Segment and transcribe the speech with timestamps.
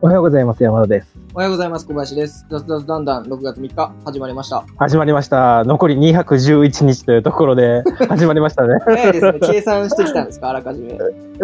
[0.00, 0.62] おはようございます。
[0.62, 1.08] 山田です。
[1.34, 1.84] おはようございます。
[1.86, 2.46] 小林です。
[2.48, 4.64] 雑雑だんだん6月3日始まりました。
[4.76, 5.64] 始まりました。
[5.64, 8.78] 残り211日というところで 始まりましたね。
[8.84, 9.38] 早いですね。
[9.40, 10.50] 計算してきたんですか？
[10.50, 10.96] あらかじめ。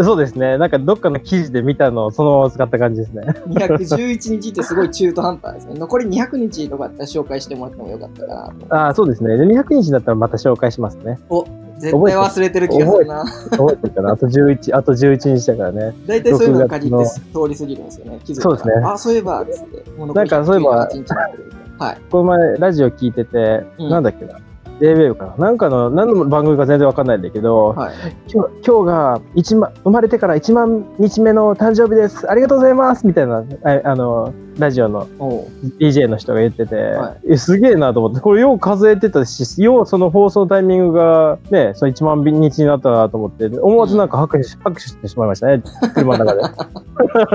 [0.05, 0.57] そうですね。
[0.57, 3.23] なんかどっかの記事で見たのをそのまま使った感じですね。
[3.49, 5.75] 211日ってすごい中途半端ですね。
[5.77, 8.75] 残り200日とかって紹介してもらってもよかったかなと。
[8.77, 9.37] ああ、そうですね。
[9.37, 11.19] で200日だったらまた紹介しますね。
[11.29, 11.45] お、
[11.85, 13.25] 絶対忘れてる気がするな。
[13.51, 14.13] 覚えてるかな？
[14.13, 15.95] あと11、あと11日だからね。
[16.07, 18.21] 大体そういうの限って通り過ぎるんですよね。
[18.25, 19.91] 気づそうですねあ、そういえば、つって。
[20.15, 22.01] なんかそういえば198日になってるみたいなはい。
[22.11, 24.39] この前ラジオ聞いてて、うんなんだっけな？
[24.81, 25.47] JWAVE かな。
[25.47, 27.95] なんかの、何の番組か全然わかんないんだけど、はい。
[28.33, 32.31] 今日今日が一万生まれてから1万日目の誕生日です。
[32.31, 33.07] ありがとうございます。
[33.07, 35.07] みたいなああのラジオの
[35.79, 38.21] DJ の人が言ってて、はえすげえなと思って。
[38.21, 45.63] これよう数えてたしようその放送のタイミングがねその1万日になったなと思って思わずなんか拍手,、拍手してしまいましたね。
[45.95, 46.49] 車の中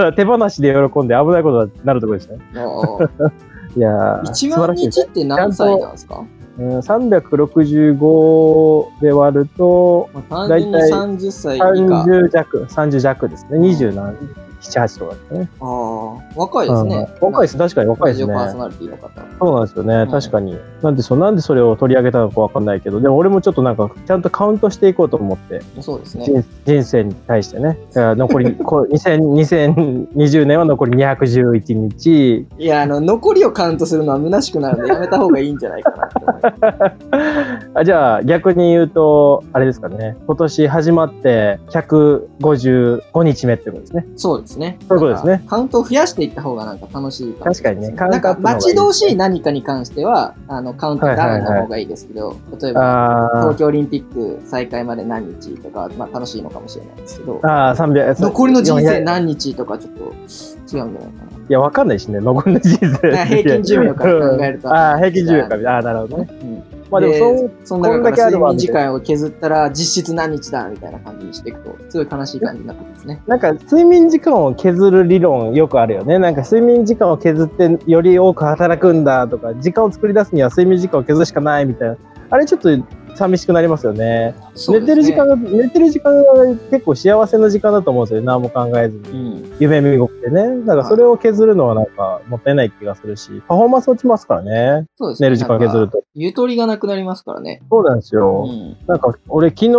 [0.09, 0.15] で。
[0.15, 2.39] 手放しで喜んで危ないことになるところでしたね。
[3.77, 6.19] いやー1素晴万日って何歳なんですか？
[6.19, 11.71] うん365で割るとまあ大体30歳以下。
[11.71, 14.15] 30弱30弱ですね20何
[14.61, 17.07] 78とかですねああ、若いですね。
[17.21, 19.21] うん若いです確かに若いですねラジオパーソナリティの方。
[19.39, 20.57] そうなんですよね、ん確かに。
[20.81, 26.25] なんでそう、なんでそれを取り上げたのかわかんないけど、でも俺もちょっとなんか、ちゃんとカウントしていこうと思って、そうですね。
[26.25, 27.79] 人人生に対してね。
[27.93, 32.47] だから残り、 こう2000 2020年は残り211日。
[32.57, 36.48] いや、あの、残りをカウントするのは虚しくなるんで、やめた方がいいんじゃないかなって思います。
[37.73, 44.05] あじゃあ、逆に言うと、あれですかね、今年始まって155日目ってことですね。
[44.15, 44.77] そうですね。
[44.87, 58.21] そういうことですねカウントを増やしていった方がなんか楽しいかもしれないです確かにねなんか待ち遠しい何かに関しては、あの、カウントダウンの方がいいですけど、例えば、あ東京オリンピック再開まで何日とかは、まあ楽しいのかもしれないですけどー、あー、300。
[58.21, 60.99] 残りの人生何日とかちょっと違うんじゃないか
[61.31, 61.38] な。
[61.49, 63.25] いや、わかんないしね、残りの人生。
[63.25, 65.75] 平均寿命から考えると うんああ、平均寿命から。
[65.75, 66.29] ああー、なるほどね。
[66.41, 73.21] うんまあでもでそう、そんだけ睡あるわ眠時間を削ったら実質何日だみたいな感じにしていくと、すごい悲しい感じになってきますね。
[73.27, 76.17] なんか睡眠時間を削る理論よくあるよね。
[76.17, 81.95] なんか睡眠時間を削ってより多く働くんだとか、時間を作り出すには睡眠時間を削るしかないみたいな。
[82.31, 82.69] あれちょっと
[83.15, 84.33] 寂しくなりますよね。
[84.69, 88.25] 寝てる時間が、寝てる時間が結構幸せな時間だと思うんですよね。
[88.25, 89.29] 何も考えずうに。
[89.41, 89.55] ん。
[89.59, 90.59] 夢見ごってね。
[90.65, 94.85] だからそれを削るのはなんかもったいない気がするし、パフォーマンス落ちますからね。
[94.97, 95.25] そうですね。
[95.27, 96.03] 寝る時間を削ると。
[96.15, 97.61] ゆとりがなくなりますからね。
[97.69, 98.45] そうなんですうよ。
[98.47, 98.77] ん。
[98.87, 99.71] なんか俺昨日あ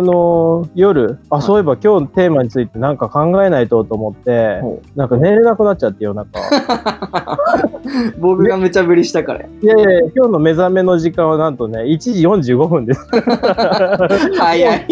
[0.00, 6.40] の夜あそういえば今日のテーマについてなんか考えないとと思ってほなんか寝れなくなっちゃって夜中
[8.18, 9.46] 僕が無茶ぶりしたからや。
[9.62, 13.06] いやいや今日の目覚めの時間はなんとね1時45分です
[14.36, 14.86] 早い。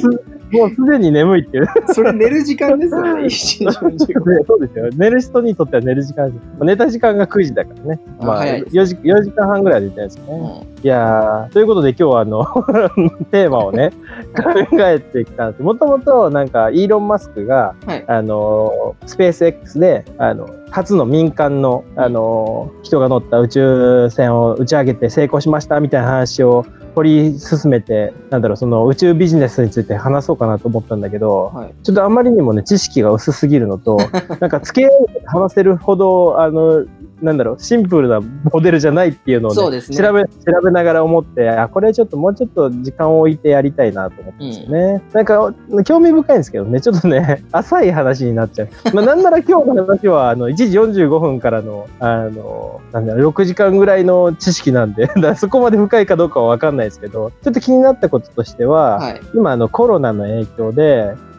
[0.52, 1.66] もうすでに眠いっていう。
[1.94, 3.22] それ寝る時間ですよね。
[3.22, 4.44] 1時45分。
[4.46, 4.88] そうですよ。
[4.96, 6.64] 寝る人にとっては寝る時間です。
[6.64, 8.00] 寝た時間が9時だからね。
[8.20, 10.84] まああ早いです4時 ,4 時間半ぐらいで寝たんですよね、うん。
[10.84, 12.44] いやーということで今日はあの
[13.30, 13.92] テーマをね
[14.36, 15.62] 考えてきたんです。
[15.62, 18.04] もともとなんかイーロン・マスクがはい。
[18.06, 26.64] あのスペース X であの初の民間のあの人が乗った宇宙船を打ち上げて成功しましたみたいな話を
[27.00, 31.74] 取り進めてなんだろうその宇宙ビジネスについて話そうかなと思ったんだけどはい。
[31.82, 33.96] ちょっとあまりにもね知識が薄すぎるのと
[34.38, 36.84] なんか付け合いで話せるほどあの
[37.22, 39.96] なんだろうシンプルなモデルじゃないっていうのを、ねね。
[39.96, 40.28] 調べ調
[40.64, 45.54] べながら思ってあこれちょっともうちょっと時間を置いてやりたいなと思ったんですよね、なんか
[45.84, 59.20] 興味深いんですけどねちょっとね 浅い話になっちゃう、まあ、なんなら今日の話はあの1時45分からのあのなんだろう6時間ぐらいの知識なんで そこまで深いかどうかは分かんないですけどちょっと気になったこととしては、はい。
[59.34, 61.29] 今あのコロナの影響でうん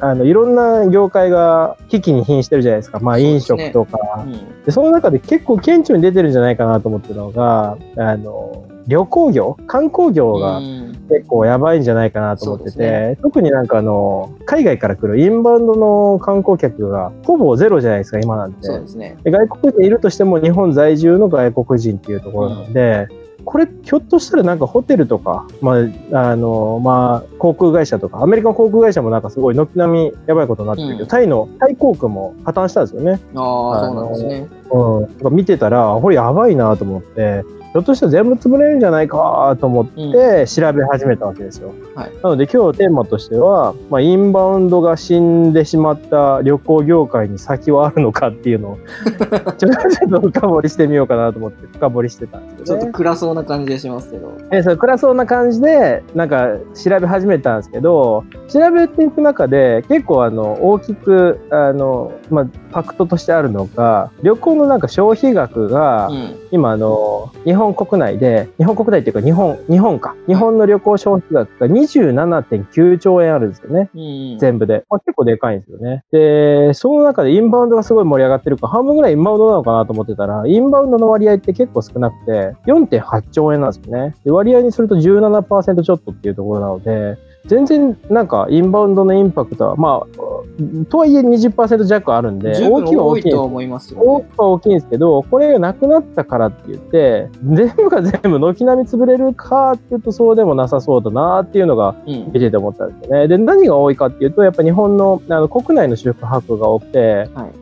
[0.00, 4.24] あのいろんな業界が危機に瀕してるじゃないですか、まあ、飲食とか。
[4.26, 4.64] うん。
[4.64, 10.92] でその中で結構顕著に出てるんじゃないかなと思ってるのがあの旅行業観光業がうん。
[11.12, 18.66] 結構やばいんじゃないかなと思ってて、そうです特になんかあの海外から来るインバウンドの観光客がほぼゼロじゃないですか今なんて。
[18.96, 19.18] ね。
[19.22, 23.08] で外国人いるとしても日本在住の外国人っていうところなので、
[23.44, 25.76] これひょっとしたらなんかホテルとか、ま
[26.12, 33.20] ああのまあ、航空会社とかアメリカの航空会社もなんかすごい軒並みやばいことになってるけど、うんタイのタイ航空も破綻したんですよね。
[33.34, 34.48] ああ、そうなんですね。
[34.70, 41.74] うん、見てたら、これやばいなと思って、ひょっとしたら全部潰れるんじゃないかと思って調べ始めたわけですよ。
[41.94, 48.78] はいなので今日テーマとしては、まあ、インバウンドが死んでしまった旅行業界に先はあるのかっていうのを
[49.56, 52.80] ちょっと深掘りしてみようかなと思って深掘りしてたんですけど、ね。
[52.80, 54.32] ちょっと暗そうな感じでしますけど。
[54.50, 66.42] えそう暗そうな感じでなんか調べ始めたんですけど調べていく中で結構あの大きくあの、まあ、ファクトとしてあるのが旅行のなんか消費額が、うん。
[66.52, 73.90] 今あの日本国内で日本国内っていうか日本日本か日本の旅行消費額が27.9兆円あるんですよね。
[73.94, 73.98] う
[74.36, 74.38] ん。
[74.38, 74.84] 全部で。
[74.90, 76.04] まあ、結構でかいんですよね。
[76.10, 84.14] で、その中でインバウンドがすごい盛り上がってるから、半分ぐらいインバウンドなのかなと思ってたら、インバウンドの割合って結構少なくて、4.8兆円なんですよね。
[84.24, 93.34] で割合にすると17%ちょっとっていうところなので、全然なんかインバウンドのインパクトは、まあ、とはいえ20%弱あるんで、大きいは大きい。
[93.34, 102.32] 大きくは大きいんですけど、これがなくなったからって言って、全部が全部軒並み潰れるかっていうとそうでもなさそうだなっていうのがうん。
[102.32, 103.28] 見てて思ったんですよね。
[103.28, 107.52] で、何が多いかっていうと、やっぱ日本のあの国内の宿泊が多くて、はい。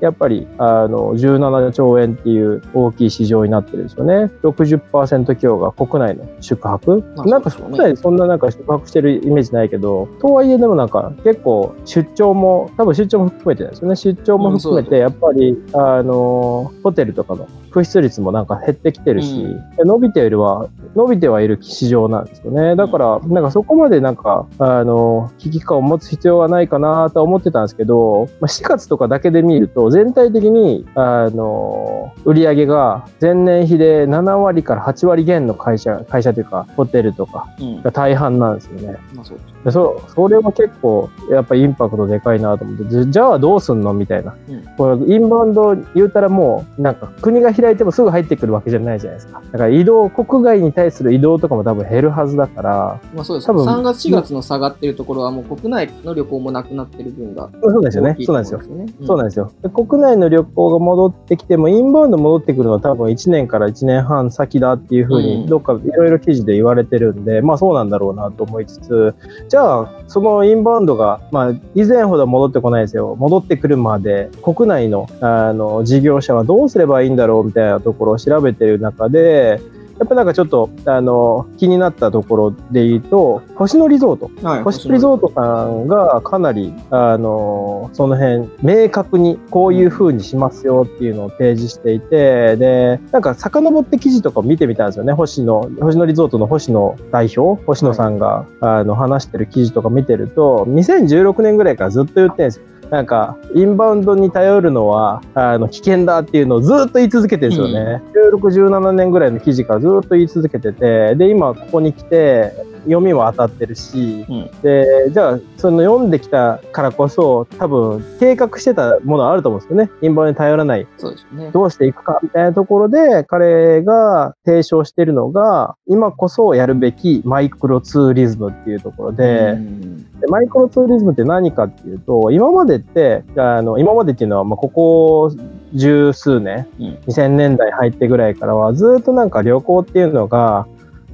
[0.00, 4.30] やっぱりあの17兆円っていう大きい市場になってるんですよね。
[4.42, 7.04] 60%強が国内の宿泊。
[7.16, 13.96] まあなんか国内でそんななんか宿泊してるイメージないけど、とはいえでもなんか結構出張も、多分出張も含めてですよね。
[13.96, 19.35] 出張も含めうんて、やっぱり、あの、ホテルとかの空室率もなんか減ってきてるし、うんで
[19.78, 22.76] 伸びているは、伸びてはいる市場なんですよね。
[22.76, 37.82] だから、なんかそこまでなんか、あの、危機感を持つ必要はないかなとは思ってたんですけど、まあ、4月とかだけで見ると、全体的に、あの、売り上げが前年比で7割から8割減の会社、会社というか、ホテルとかうん。
[37.82, 38.96] が大半なんですよね。
[39.14, 39.30] うです。
[39.30, 39.38] で
[39.70, 44.62] そそれは結構やっぱインパクトでかいなと思ってじじゃあどうすんのみたいな、うん。
[44.76, 49.42] これインバウンド言うたらもうなんか国が開いてもすぐ入ってくるわけじゃないじゃないですか。
[49.52, 53.46] だから移動国外に対する移動とかも多分減るはずだからまあそうです。
[53.46, 58.16] 多分3月、4月の下がってるところはもう国内の旅行もなくなってる分がそうなんですよね。
[58.20, 58.60] そうなんですよ。
[58.60, 58.94] ところね。
[59.04, 59.52] そうなんですよ。
[59.62, 65.22] で国内の旅行が戻ってきてもインバウンド戻ってくるのは多分1年から1年半先だっていうふううん。
[65.22, 69.14] にどっかいろいろ記事で言われてるんで、まあそうなんだろうなと思いつつ
[69.56, 73.16] じゃあそのインバウンドが、まあ、以前ほど戻ってこないですよ。
[73.16, 79.62] 戻ってくるまで国内のあの事業者はどうすればいいんだろうみたいなところを調べてる中で
[79.98, 84.62] やっぱなんかちょっとあの気になったところで言うと星野リゾートはい。
[84.62, 95.12] 星野リゾートさんがかなり、あのその辺、明確にこういう風にしますよっていうのを提示していて、で、なんか遡って記事とかを見てみたんですよね。
[95.12, 102.64] 星野、星野リゾートの星野代表、星野さんが、あの話してる記事とか見てると、2016年ぐらいからずっと言ってるんですよ。
[102.90, 108.02] なんか、インバウンドに頼るのは、あの、危険だっていうのをずっと言い続けてるんですよね。
[108.32, 112.52] 16、17年ぐらいの記事からずっと言い続けてて、で、今ここに来て、
[112.86, 119.90] 読みも当たってるし、うんで、じゃあ、その読んできたからこそ、多分、計画してたものはあると思うんですよね。
[120.02, 120.86] インバウンドに頼らない。
[120.96, 121.50] そうですよね。
[121.52, 135.30] どうしていくかみたいなところで、彼が提唱しているのが、今こそやるべきマイクロツーリズムっていうところで、うんでマイクロツーリズムって何かっていうと、今までって、あの、今までっていうのは、まあ、ここ
[135.74, 140.66] 十数年、うん2000年代入ってぐらいからは、ずっとなんか旅行っていうのが、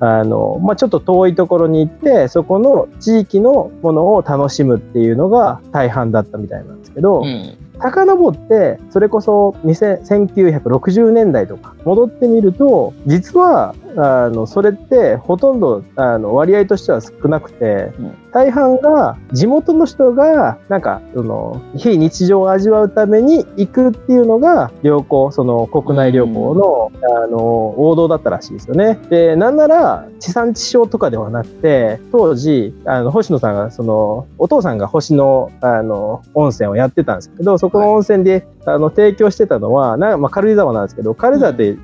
[0.05, 7.57] あの、まあ、ちょっと遠いところに行って、そこの地域のものを楽しむっていうのが大半だったみたいなんですけど、うん。
[7.81, 26.91] 遡って、それこそ2000 1960年代とか戻ってみると、実は、あの、それってほとんど、あの、割合としては少なくて、うん大半が地元の人が、なんか、その、非日常を味わうために行くっていうのが、旅行、その国内旅行の、
[27.23, 27.39] あの、
[27.79, 28.99] 王道だったらしいですよね。
[29.11, 41.79] で、なんなら、地産地消とかではなくて、当時、あの、星野さんが、その、お父さんが星野、あの、温泉をやってたんですけど、そこの温泉で、あの、提供してたのは、なまあ、軽井沢なんですけど、軽井沢って、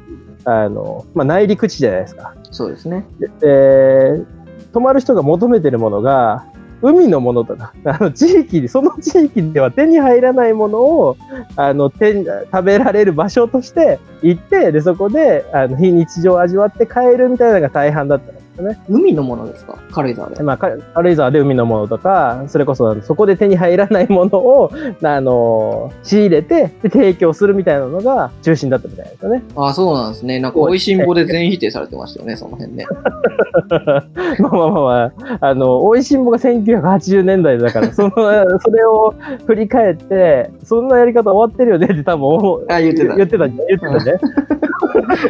[0.45, 2.35] あの、まあ、内陸地じゃないですか。
[2.51, 3.07] そうですね。
[3.21, 4.25] で、
[4.73, 6.47] 泊まる人が求めてるものが、
[6.83, 11.17] 海のものとか、 あの地域に、その地域では手に入らないものを、
[11.55, 18.79] あの、手に食べられる場所として行って、で、そこで、あの、非日常を味わって帰るみたいなのが大半だったんですですよね。
[18.89, 19.79] 海のものですか？
[19.93, 20.43] 軽井沢で。
[20.43, 24.71] まあ、か軽井沢で海のものとか、それこそそこで手に入らないものを、
[25.03, 29.43] あの、仕入れてで提供するみたいなのが中心だったみたいですよね。
[29.57, 30.39] ああ、そうなんですね。
[30.41, 32.85] なんか、美味しんぼで全否定されてましたよね、その辺ね。
[34.41, 38.11] まあまあまあまあ、あの、美味しんぼが1980年代だから、その、
[38.61, 39.15] それを
[39.47, 44.19] 振り返って、そんなやり方終わってるよねって多分あ言ってた言ってた、言ってたね。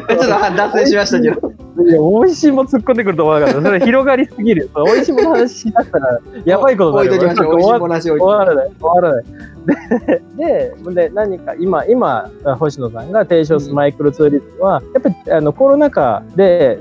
[0.08, 1.47] ちょっとあ脱線しましたけど。
[1.80, 3.62] いや、美味しいも突っ込んでくると思わなかった。
[3.62, 4.68] それ広がりすぎる。
[4.72, 7.56] その美味しいもの話しだしたら、やばいことになる置いときましょう。
[7.56, 9.24] 美味しいもの話置いときましょ終わらない、終わらない。
[10.36, 16.80] で、で、で何か今、今、星野さんが提唱するマイクロツーリズムは、やっぱりあのコロナ禍で、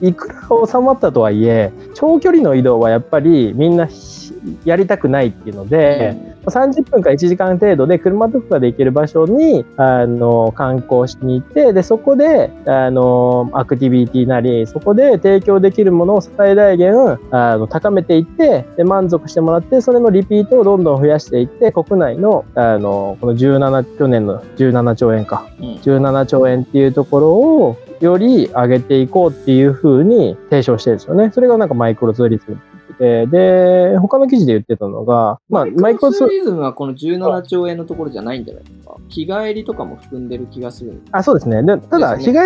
[0.00, 0.34] いいくら
[0.66, 4.32] 収まったとはいえ、長距離の移動はやっぱりみんなし
[4.64, 5.68] やりたくないっていうのう。
[5.68, 6.16] で、
[6.46, 16.94] 30分から1時間程度で車とかで行ける場所にあの観光しに行ってでそこであのアクティビティなりそこで提供できるものを最大限
[17.30, 25.48] あの高めていってで満足してもらってそれのリピートをどんどん増やしていって国内のあのこの17去年の17兆円か。
[25.60, 25.66] うん。
[25.76, 31.30] 17兆円っていうところをより上げていこうっていうふうに提唱してるんですよね。
[31.32, 32.54] それがなんかマイクロツーリズム。
[32.54, 32.69] っ
[33.00, 38.96] てで、他の記事で言ってたのが、まあ、ママイクロツーリズムはこの17兆円のところじゃないんじゃないですか？
[39.08, 41.00] 日帰りとかも含んでる気がする。
[41.12, 41.62] あ、そうですね。
[41.62, 42.36] でただ、日帰り、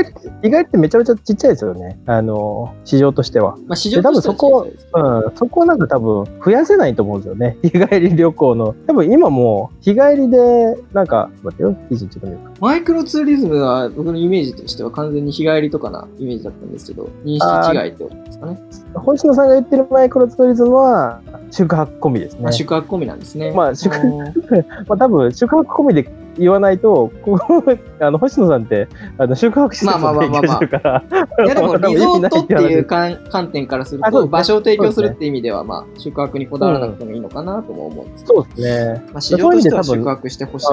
[0.42, 1.98] 日帰りってめちゃめちゃちっちゃいですよね。
[2.06, 3.56] あの、市場としては。
[3.66, 7.58] まあ、市場としては小さいですけどうん、そこはなんか多分増やせないと思うんですよね。
[7.62, 8.74] 日帰り旅行の。
[8.86, 12.52] 多分今もう日帰りで、なんか、待ってよ、記事ちょっと見ようか。
[12.60, 18.60] マイクロツーリズムは僕のイメージとしては完全に日帰りとかなイメージだったんですけど、認識違いってことですかね。
[18.94, 21.20] 星野さんが言ってるマイクロツーリズムは、
[21.50, 22.52] 宿泊込みですねあ。
[22.52, 23.52] 宿泊込みなんですね。
[23.52, 31.04] まあ宿おー まあ多分、宿泊込みで言わないと、こう あの、星野さんって、あの、宿泊施設まあを提供してるから。
[31.44, 39.04] いやでも リゾートっていう観観点からすると、場所を提供するって意味では、まあ、宿泊にこだわらなくてもいいのかなとも思うんですけど、そうですね。
[39.12, 40.66] まあ、市場としては宿泊してほし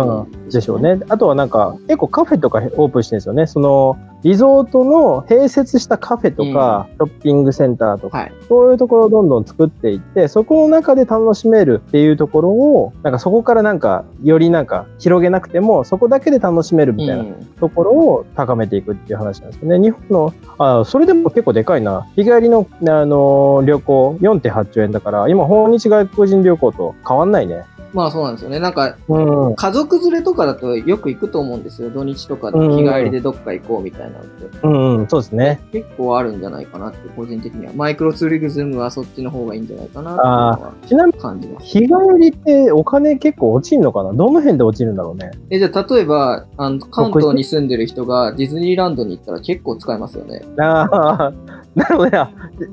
[0.50, 0.82] いでしょう。
[0.82, 1.00] ね。
[1.10, 3.48] あとはなんか、結構カフェとかオープンしてるんですよね。
[3.48, 8.34] その、リゾートの併設したカフェとか、ショッピングセンターとか、はい。
[8.48, 19.80] そういうところをどんどん作っていって、そこの中で楽しめるっていうところを、なんかそこからなんか、よりなんか広げなくても、そこだけで楽しめるみたいなうんところを高めていくっていう話なんですよね。
[19.80, 22.08] 日本の、あそれでも結構でかいな。
[22.16, 27.64] 日帰りの、あの旅行4.8兆円だから、今訪日外国人旅行と変わんないね。
[27.94, 28.60] まあそうなんですよね。
[28.60, 29.56] なんか、うん。
[29.56, 31.90] 家族連れとかだとよく行くと思うんですよ。
[31.90, 34.58] 土日とかで日帰りでどっか行こうみたいなのって。
[34.64, 35.60] うん、うん、そうですね。
[35.72, 37.74] 結構あるんじゃないかなって、個人的には。
[37.76, 41.66] マイクロツーリズムはそっちの方がいいんじゃないかなっていうのはちなみに、感じます。
[41.68, 41.88] 日帰
[42.20, 44.14] りってお金結構落ちるのかな？
[44.14, 45.32] どの辺で落ちるんだろうね。
[45.50, 50.42] え、じゃあ例えば、あの、関東に住んでる人がディズニーランドに行ったら結構使えますよね。
[50.58, 51.34] ああ、
[51.74, 52.28] なるほどね。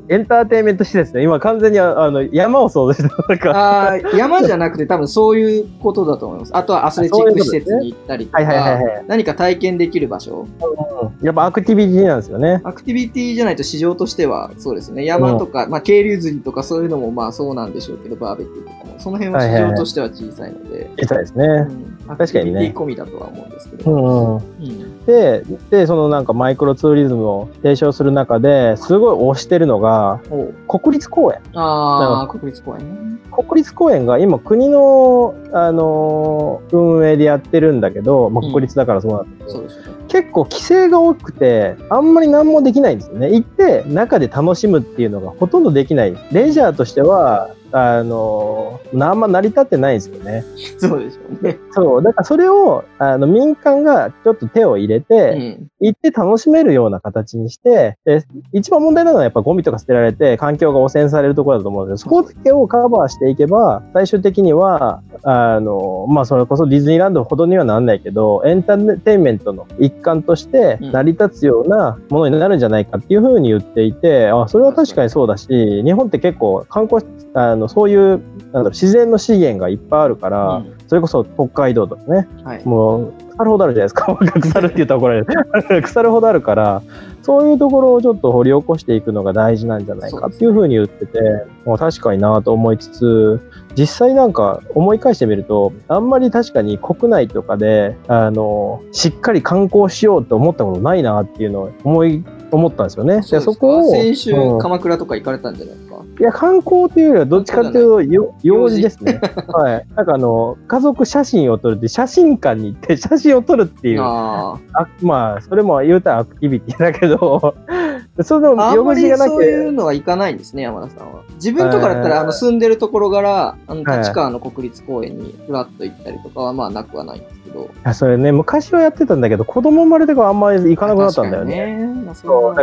[0.08, 1.22] エンターテインメント施設ね。
[1.22, 3.38] 今完全にああの山を想像してた。
[3.38, 6.56] か、ああ、山じゃなくて多分そういうことだと思います。
[6.56, 10.46] あとはアスレチック施設に行ったりとはいはいはいかはい、何か体験できる場所。
[10.60, 12.60] うんやっぱアクティビティなんですよね。
[12.64, 15.04] アクティビティじゃないと市場としてはそうですね。
[15.04, 18.98] 山とか、まあ、渓流釣りとかそういうのもまあそうなんでしょうけど、バーベキューとかも。
[18.98, 21.44] その辺は市場としては小さいので、小さいですね。
[21.46, 23.90] うん確かにね込みだとは思うんですけうど。
[23.90, 24.57] んうん。
[24.60, 30.20] うんで、で、そのなんかマイクロツーリズムを提唱する中ですごい推してるのが
[30.68, 31.40] 国立公園。
[31.54, 33.18] ああ、国立公園ね。
[33.30, 39.98] 国立公園が今国の、あのー運営でやってるんだけど、まあ、うん国立だからそうなんだけど、そうですよね。
[40.08, 43.30] 結構規制が多くて、あんまり何もできないんですよね。
[43.32, 46.16] 行って中で楽しむっていうのがほとんどできない。
[46.32, 50.44] レジャーとしては、あのーあんま成り立ってないんですよね。
[50.78, 51.58] そうでしょうね。
[51.72, 52.02] そう。
[52.02, 55.68] だからそれを、あの、民間がちょっと手を入れうて、ん。
[55.80, 75.48] 行って楽しめるような形にして、で一番問題なのはやっぱゴミとか捨てられて環境が汚染されるところだと思うんですけど、そこだけをカバーしていけば、最終的には、あの、まあそれこそディズニーランドほどにはなんないけど、エンターテインメントの一環としてうん成り立つようなものになるんじゃないかっていうふうに言っていて、あ、それは確かにそうだし、
[75.84, 78.20] 日本って結構観光、あの、そういう、なんだ
[78.60, 82.62] ろう、自然の資源がいっぱいあるから、うんそれこそ北海道とかね、はい。
[82.64, 84.16] もう腐るほどあるじゃないですか。
[84.40, 85.82] 腐るって言ったら怒られる。
[85.82, 86.80] 腐るほどあるから、
[87.20, 91.20] そういうところをちょっと掘り起こしていくのが大事なんじゃないかっていうふうに言ってて、
[91.66, 93.40] もう確かになと思いつつ、
[93.74, 103.16] 実際なんか思い返してみると、あんまり確かに国内とかで、あの、しっかり観光しようと思ったことないなっていうのを思い、思ったんですよね。
[103.16, 105.74] でそうでそこを、先週、うん鎌倉とか行かれたんじゃない？
[106.18, 109.20] いや、観光というよりはどっちかっていうと、よ用事ですね。
[109.48, 109.86] はい。
[109.94, 117.54] なんかあの、家族写真を撮るって、写真館に行って写真を撮るっていう、ああまあ、それも言うたらアクティビティだけど、
[118.22, 121.20] そのあんまり横地がなきそういうゃ、のはいかないんですね、山田さんは。
[121.34, 127.70] 自分とかだったら、あの、住んでるところから、あの、はい立川の国立公園にフラッと行ったりとかは、まあ、なくはないんですけど。
[127.82, 131.56] あそれね、昔はやってたんだけど、子供生まれてからあんまり行かなくなったんだよね。
[131.56, 132.04] 確かにね。
[132.04, 132.62] まあ、そうか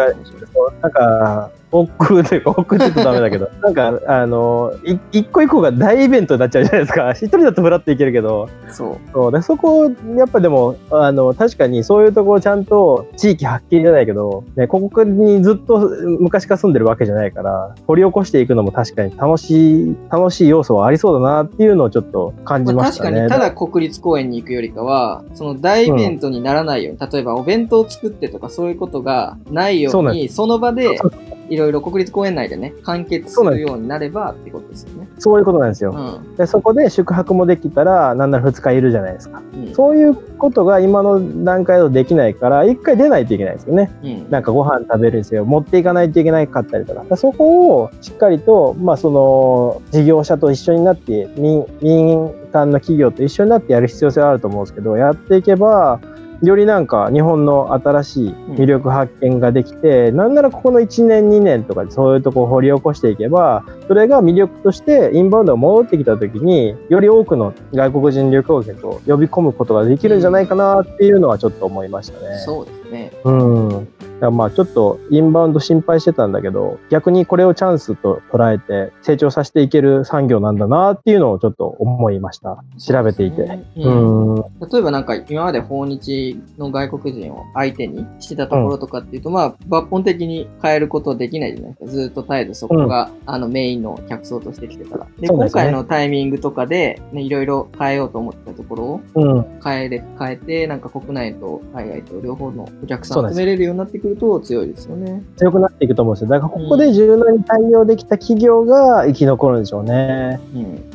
[0.81, 7.11] なんか、億劫というか、億劫って言うとダメだけど、 なんか、あの、い一個一個が大イベントになっちゃうじゃないですか。
[7.11, 8.95] 一人だとフラッと行けるけど、そう。
[9.13, 15.89] そうでそこ、やっぱでも、あの、確かにそういうところちゃんと地域発見じゃないけど、ね、ここにずっと
[16.19, 23.09] 昔から住んでるわけじゃないから、掘り起こしていくのも確かに楽しい、楽しい要素はありそうだなっていうのをちょっと感じまあ、ましたね。
[23.09, 31.12] 確かに、ただ国立公園に行くよりかは、その大イベントにならないように、例えばお弁当を作ってとかそういうことがないよそうなんうに、その場でそう
[31.50, 35.08] いろいろ国立公園内でね、完結するようになればってことですよね。
[35.20, 35.91] そういうことなんですよ。
[35.91, 36.36] うん。
[36.36, 39.41] でそこで宿泊もできたら、なんなら2日いるじゃないですか。
[39.53, 39.74] うん。
[39.74, 43.91] そういうことが今の段階だとできないから、一回出ないといけないですよね。
[44.03, 44.29] うん。
[44.29, 47.00] なんかご飯食べるにせよ、持っていかないといけないかったりとか。
[47.00, 56.00] だからそこをしっかりと、まあその、事業者と一緒になって、民、民間の企業と一緒になってやる必要性はあると思うんですけど、やっていけば、
[56.41, 72.38] よりなんか日本の新しい魅力発見ができて、なんならここの1年2年とかでそういうとこを掘り起こしていけば、それが魅力としてインバウンドが戻ってきた時に、より多くの外国人旅行客を呼び込むことができるんじゃないかなっていうのはちょっと思いましたね。
[72.39, 73.12] そうですね。
[73.24, 73.88] うん。
[74.19, 82.63] だまあちょっとインバウンド心配してたんだけど、逆にこれをチャンスと捉えて成長させていける産業なんだなっていうのをちょっと思いました。
[82.77, 83.38] 調べていて。
[83.38, 84.36] そうねううんん。
[84.72, 91.91] 例えばなんか今まで訪日の外国人を相手にしてたところとかっていうと、まあ抜本的に変えることできないじゃないですか。
[91.91, 95.07] ずっと絶えずそこが、あのメインの客層としてきてたら。
[95.19, 99.60] で、ね回のタイミングとかで、ね、いろいろ変えようと思ってたところをうん。
[99.63, 105.24] 変えれ、変えて、なんか国内と海外と両方のお客さんです集めれるようになってくると強いですよね。
[105.38, 106.29] 強くなっていくと思うんですよ。
[106.29, 110.39] だからここで柔軟に対応できた企業が生き残るんでしょうね。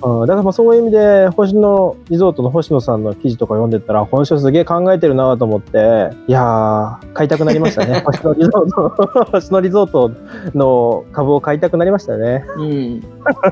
[0.05, 0.21] うん。
[0.21, 0.27] うん。
[0.27, 8.03] だからまあそういう意味で、星野リゾートの星野さんの記事とか読んでたら、この人すげえ考えてるなと思って、いやー、買いたくなりましたね。
[8.07, 10.11] 星野リゾート、 星野リゾート
[10.55, 12.45] の株を買いたくなりましたね。
[12.57, 13.01] うん。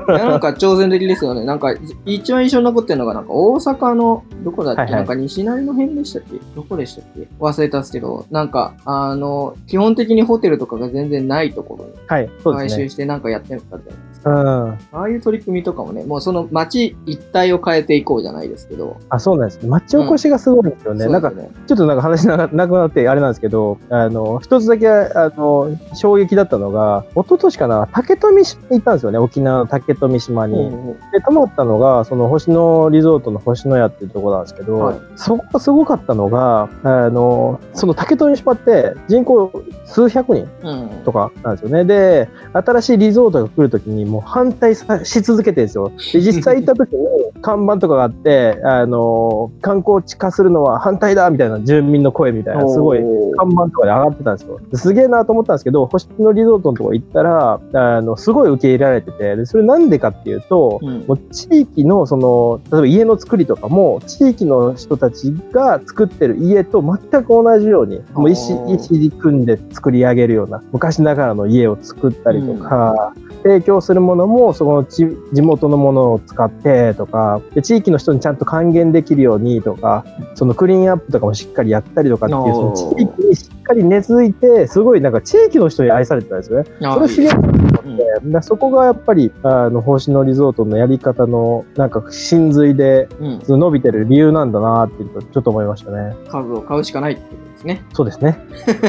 [0.07, 1.45] なんか挑戦的ですよね。
[1.45, 1.73] なんか、
[2.05, 6.37] 一番印象に残ってるのが、なんか大阪の、どこだっけ、はいはいなんか西成の辺でしたっけ？
[6.55, 7.27] どこでしたっけ？
[7.39, 12.77] 忘れたんですけど、なんか、あの、基本的にホテルとかが全然ないところにはい、そうですね。
[12.77, 14.08] 回収してなんかやってみたじゃないで。
[14.25, 14.33] うん。
[14.33, 18.97] ああいう取り組みとかもね、もうその街一帯を変えていこうじゃないですけど。
[19.09, 19.65] あ、そうなんです。
[19.65, 21.07] 町おこしがすごいんですよね。
[21.07, 29.17] なんか、そうですねちょっとなんか話ななくなってあれなんですけど、あの、一つだけ、あの、衝撃だったのが、一昨年かな、竹富島に行ったんですよね。
[29.17, 30.55] 沖縄の竹富島に。
[30.55, 39.51] うんで、泊まったのが、その星野リゾートの星野屋っていうところなんですけど、はいそこがすごかったのが、あの、その竹富島って人口
[39.85, 40.89] 数百人うん。
[41.03, 41.83] とかなんですよね。
[41.83, 45.91] で、新しいリゾートが来るときにもう反対さし続けてるんですよ。
[46.13, 47.05] で、実際行ったときに
[47.41, 52.99] 看板とかがあって、あの、観光地化するのは反対だみたいな住民の声みたいな、すごい
[53.37, 54.59] 看板とかで上がってたんですよ。
[54.73, 86.65] すげえなと思ったんですけど、星野リゾートのとこ行ったら、あの、すごい受け入れられてて、でそれなんでかっていうと、うんもう地域のその、例えば家の作りとかも、地域の人たちが作ってる家と全く同じように、もう石あー石組んで作り上げるような、昔ながらの家を作ったりとか、提供するものも、その地地元のものを使ってとか、で地域の人にちゃんと還元できるようにとか、そのクリーンアップとかもしっかりやったりとかっていう、その地域にしっかり根付いて、すごいなんか地域の人に愛されてたんですよね。
[86.83, 93.59] あそれすげえうんそこがやっぱり、あの、星野リゾートのやり方の、なんか、真髄でうん。
[93.59, 96.15] 伸びてる理由なんだなっていうと、ちょっと思いましたね。
[96.29, 97.81] 株を買うしかないってですね。
[97.93, 98.39] そうですね。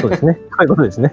[0.01, 0.39] そうですね。
[0.51, 1.11] そういうことですね。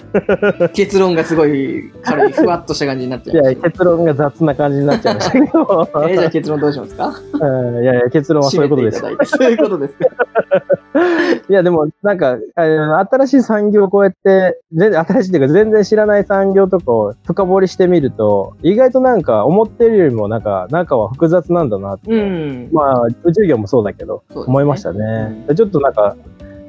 [0.75, 3.71] 結論がすごい軽い、ふわっとした感じになっちゃいや、いました。
[3.71, 5.47] 結論が雑な感じになっちゃいましたけど。
[6.09, 7.13] えーじゃあ結論どうしますか？
[7.41, 9.09] うんいやいや、結論はそういうことですそ
[9.47, 10.09] ういうことですね。
[11.49, 22.11] いや、でも、なんか、新しい産業をこうやって、全然、新しいっていうか、全然知らない産業とかを深掘りしてみると、意外となんか、思ってるよりも、なんか、中は複雑なんだなって。
[22.11, 22.69] うん。
[22.73, 25.45] まあ、宇宙業もそうだけど、ね思いましたね。
[25.55, 26.17] ちょっとなんか、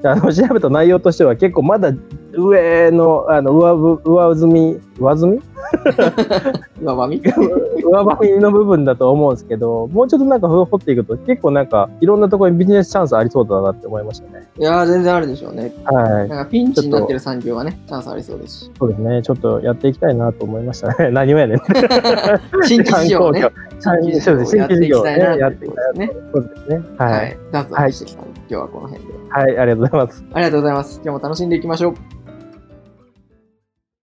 [0.03, 1.91] あの、調べた内容としては結構まだ
[2.33, 5.41] 上の、あの、上ぶ、上積み、上積み？
[6.81, 7.21] 上ばみ？
[7.83, 14.47] 上ばみの部分だと思うんですけど、もうちょっとなんか掘っていくと結構なんかいろんなところにビジネスチャンスありそうだなって思いましたね。
[14.57, 15.73] いやー、全然あるでしょうね。
[15.85, 16.29] はい。
[16.29, 18.71] なんかピンチになってる産業はね、チャンスありそうですし。
[18.79, 19.21] そうですね。
[19.21, 21.09] ちょっとやっていきたいなと思いましたね。
[21.11, 21.59] 何もやねん。
[22.63, 23.45] 新規事業をね、
[23.79, 26.11] 新規事業をやっていきたいなやっってですね。
[26.33, 26.81] そうですね。
[26.97, 27.05] は。
[27.05, 27.33] はいい。
[27.51, 29.13] 脱話してきた今日はこの辺で。
[29.29, 30.25] はい、ありがとうございます。
[30.33, 31.01] ありがとうございます。
[31.03, 32.18] 今日も楽しんでいきましょう。